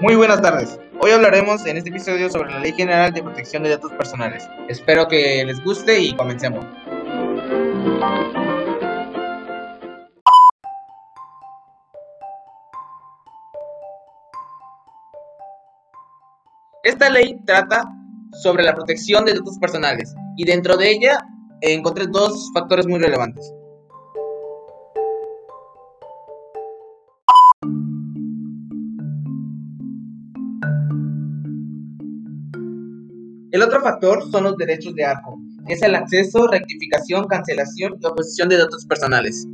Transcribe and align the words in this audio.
Muy 0.00 0.16
buenas 0.16 0.40
tardes. 0.40 0.80
Hoy 1.02 1.10
hablaremos 1.10 1.66
en 1.66 1.76
este 1.76 1.90
episodio 1.90 2.30
sobre 2.30 2.50
la 2.50 2.60
Ley 2.60 2.72
General 2.72 3.12
de 3.12 3.22
Protección 3.22 3.62
de 3.62 3.68
Datos 3.68 3.92
Personales. 3.92 4.48
Espero 4.66 5.06
que 5.06 5.44
les 5.44 5.62
guste 5.62 6.00
y 6.00 6.16
comencemos. 6.16 6.64
Esta 16.82 17.10
ley 17.10 17.38
trata 17.44 17.84
sobre 18.42 18.64
la 18.64 18.74
protección 18.74 19.26
de 19.26 19.34
datos 19.34 19.58
personales 19.58 20.14
y 20.38 20.46
dentro 20.46 20.78
de 20.78 20.92
ella 20.92 21.18
encontré 21.60 22.06
dos 22.06 22.50
factores 22.54 22.86
muy 22.86 23.00
relevantes. 23.00 23.52
El 33.52 33.62
otro 33.62 33.80
factor 33.80 34.30
son 34.30 34.44
los 34.44 34.56
derechos 34.56 34.94
de 34.94 35.04
ARCO, 35.04 35.36
es 35.66 35.82
el 35.82 35.96
acceso, 35.96 36.46
rectificación, 36.46 37.26
cancelación 37.26 37.96
y 38.00 38.06
oposición 38.06 38.48
de 38.48 38.58
datos 38.58 38.86
personales. 38.86 39.44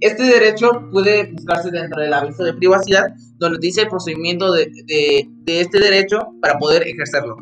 Este 0.00 0.22
derecho 0.22 0.88
puede 0.92 1.32
buscarse 1.32 1.72
dentro 1.72 2.00
del 2.00 2.12
aviso 2.12 2.44
de 2.44 2.54
privacidad, 2.54 3.06
donde 3.38 3.58
dice 3.60 3.82
el 3.82 3.88
procedimiento 3.88 4.52
de, 4.52 4.70
de 4.86 5.60
este 5.60 5.80
derecho 5.80 6.28
para 6.40 6.56
poder 6.58 6.86
ejercerlo. 6.86 7.36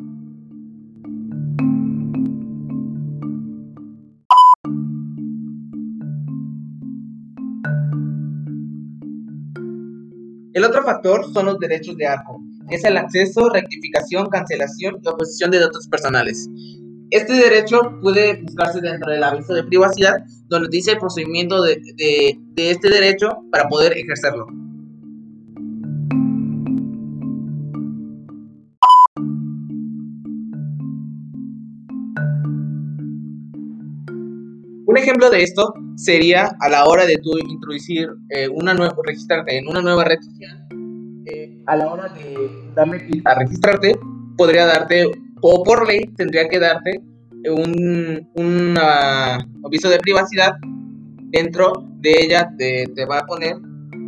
El 10.54 10.64
otro 10.64 10.82
factor 10.82 11.30
son 11.32 11.46
los 11.46 11.58
derechos 11.58 11.96
de 11.96 12.06
ARCO, 12.06 12.40
es 12.70 12.84
el 12.84 12.96
acceso, 12.96 13.48
rectificación, 13.50 14.26
cancelación 14.28 14.98
y 15.02 15.08
oposición 15.08 15.50
de 15.50 15.60
datos 15.60 15.88
personales. 15.88 16.48
Este 17.10 17.32
derecho 17.32 17.80
puede 18.00 18.40
buscarse 18.42 18.80
dentro 18.80 19.10
del 19.10 19.24
aviso 19.24 19.52
de 19.54 19.64
privacidad, 19.64 20.14
donde 20.48 20.68
dice 20.70 20.92
el 20.92 20.98
procedimiento 20.98 21.62
de, 21.62 21.80
de 21.96 22.70
este 22.70 22.88
derecho 22.88 23.38
para 23.50 23.68
poder 23.68 23.96
ejercerlo. 23.98 24.46
Un 34.90 34.98
ejemplo 34.98 35.30
de 35.30 35.44
esto 35.44 35.72
sería 35.94 36.50
a 36.58 36.68
la 36.68 36.84
hora 36.84 37.06
de 37.06 37.16
tú 37.18 37.38
introducir 37.38 38.08
eh, 38.30 38.48
una 38.48 38.74
nueva, 38.74 38.96
registrarte 39.04 39.56
en 39.56 39.68
una 39.68 39.82
nueva 39.82 40.02
red 40.02 40.18
social, 40.20 40.66
eh, 41.32 41.62
a 41.66 41.76
la 41.76 41.92
hora 41.92 42.08
de 42.08 42.50
darle 42.74 43.22
a 43.24 43.34
registrarte, 43.34 43.98
podría 44.36 44.66
darte, 44.66 45.10
o 45.40 45.62
por 45.62 45.86
ley, 45.86 46.06
tendría 46.16 46.48
que 46.48 46.58
darte 46.58 47.00
un, 47.48 48.78
aviso 49.64 49.88
de 49.88 49.98
privacidad. 49.98 50.52
Dentro 51.30 51.72
de 52.00 52.24
ella 52.24 52.50
te, 52.58 52.86
va 53.06 53.18
a 53.18 53.26
poner 53.26 53.56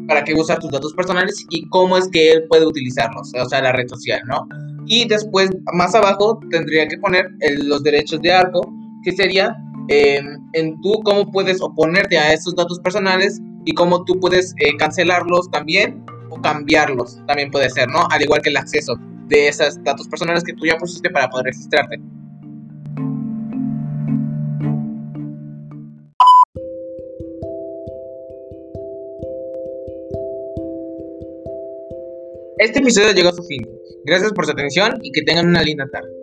para 0.08 0.24
que 0.24 0.34
usar 0.34 0.58
tus 0.58 0.70
datos 0.70 0.92
personales 0.94 1.46
y 1.50 1.68
cómo 1.68 1.96
es 1.96 2.08
que 2.08 2.32
él 2.32 2.44
puede 2.48 2.66
utilizarlos, 2.66 3.32
o 3.34 3.48
sea, 3.48 3.62
la 3.62 3.72
red 3.72 3.86
social, 3.86 4.20
¿no? 4.26 4.48
Y 4.86 5.06
después, 5.06 5.50
más 5.74 5.94
abajo, 5.94 6.40
tendría 6.50 6.88
que 6.88 6.98
poner 6.98 7.26
los 7.62 7.84
derechos 7.84 8.20
de 8.20 8.32
algo, 8.32 8.62
que 9.04 9.12
sería 9.12 9.56
en 9.88 10.80
tú 10.80 11.00
cómo 11.04 11.30
puedes 11.30 11.60
oponerte 11.60 12.18
a 12.18 12.32
esos 12.32 12.54
datos 12.56 12.80
personales 12.80 13.40
y 13.64 13.74
cómo 13.74 14.04
tú 14.04 14.18
puedes 14.18 14.54
eh, 14.58 14.76
cancelarlos 14.76 15.50
también 15.50 16.04
o 16.32 16.40
cambiarlos, 16.40 17.18
también 17.26 17.50
puede 17.50 17.68
ser, 17.68 17.88
¿no? 17.88 18.06
Al 18.10 18.22
igual 18.22 18.40
que 18.40 18.50
el 18.50 18.56
acceso 18.56 18.94
de 19.28 19.48
esos 19.48 19.82
datos 19.84 20.08
personales 20.08 20.42
que 20.42 20.54
tú 20.54 20.64
ya 20.66 20.76
pusiste 20.76 21.10
para 21.10 21.28
poder 21.28 21.46
registrarte. 21.46 22.00
Este 32.58 32.78
episodio 32.78 33.12
llegó 33.12 33.28
a 33.28 33.32
su 33.32 33.42
fin. 33.42 33.68
Gracias 34.04 34.32
por 34.32 34.46
su 34.46 34.52
atención 34.52 34.98
y 35.02 35.10
que 35.10 35.22
tengan 35.22 35.48
una 35.48 35.62
linda 35.62 35.86
tarde. 35.90 36.21